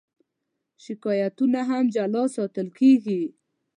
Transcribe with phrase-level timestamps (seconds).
[0.83, 3.21] شکایتونه هم جلا ساتل کېږي.